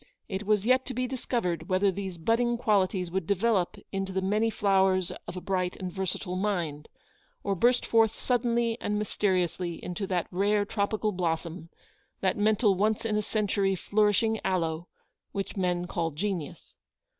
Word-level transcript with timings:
It 0.27 0.47
was 0.47 0.65
yet 0.65 0.83
to 0.87 0.95
be 0.95 1.05
discovered 1.05 1.69
whether 1.69 1.91
these 1.91 2.17
budding 2.17 2.57
qualities 2.57 3.11
would 3.11 3.27
develope 3.27 3.77
into 3.91 4.11
the 4.11 4.19
many 4.23 4.49
flowers 4.49 5.11
of 5.27 5.37
a 5.37 5.41
bright 5.41 5.75
and 5.75 5.91
versatile 5.93 6.35
mind, 6.35 6.89
or 7.43 7.53
burst 7.53 7.85
forth 7.85 8.17
suddenly 8.17 8.79
and 8.81 8.97
mysteriously 8.97 9.75
into 9.83 10.07
that 10.07 10.25
rare 10.31 10.65
tropical 10.65 11.11
blossom, 11.11 11.69
that 12.19 12.35
mental 12.35 12.73
once 12.73 13.05
in 13.05 13.15
a 13.15 13.21
century 13.21 13.75
flourishing 13.75 14.39
aloe, 14.43 14.87
which 15.33 15.55
men 15.55 15.85
call 15.85 16.09
Genius. 16.09 16.77